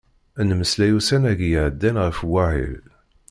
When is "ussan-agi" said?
0.97-1.49